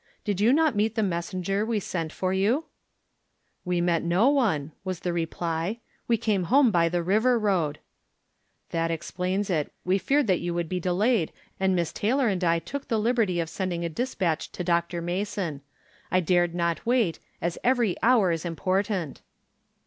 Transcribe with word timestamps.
Did 0.25 0.41
you 0.41 0.51
not 0.51 0.75
meet 0.75 0.95
the 0.95 1.03
messenger 1.03 1.63
we 1.63 1.79
sent 1.79 2.11
for 2.11 2.33
you?"" 2.33 2.65
We 3.65 3.81
met 3.81 4.01
no 4.01 4.29
one," 4.31 4.71
was 4.83 4.99
tlie 5.01 5.13
reply." 5.13 5.79
We 6.07 6.17
came 6.17 6.45
home 6.45 6.71
by 6.71 6.89
the 6.89 7.03
river 7.03 7.37
road."" 7.37 7.77
That 8.71 8.89
explains 8.89 9.47
it. 9.51 9.71
We 9.85 9.99
feared 9.99 10.25
j^ou 10.25 10.55
would 10.55 10.67
be 10.69 10.79
delayed, 10.79 11.31
and 11.59 11.75
Miss 11.75 11.93
Taylor 11.93 12.27
and 12.29 12.43
I 12.43 12.57
took 12.57 12.87
the 12.87 12.97
liberty 12.97 13.39
of 13.39 13.47
sending 13.47 13.85
a 13.85 13.89
dispatch 13.89 14.51
to 14.53 14.63
Dr. 14.63 15.03
Mason. 15.03 15.61
I 16.09 16.19
dared 16.19 16.55
not 16.55 16.83
wait, 16.83 17.19
as 17.39 17.59
every 17.63 17.95
hour 18.01 18.31
is 18.31 18.43
important." 18.43 19.21